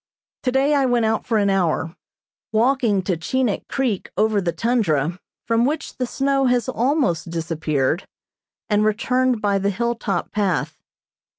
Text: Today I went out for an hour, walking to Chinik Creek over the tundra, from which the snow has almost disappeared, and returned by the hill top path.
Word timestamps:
Today 0.41 0.73
I 0.73 0.87
went 0.87 1.05
out 1.05 1.27
for 1.27 1.37
an 1.37 1.51
hour, 1.51 1.95
walking 2.51 3.03
to 3.03 3.15
Chinik 3.15 3.67
Creek 3.67 4.09
over 4.17 4.41
the 4.41 4.51
tundra, 4.51 5.19
from 5.45 5.63
which 5.63 5.95
the 5.97 6.07
snow 6.07 6.47
has 6.47 6.67
almost 6.67 7.29
disappeared, 7.29 8.07
and 8.67 8.83
returned 8.83 9.43
by 9.43 9.59
the 9.59 9.69
hill 9.69 9.93
top 9.93 10.31
path. 10.31 10.75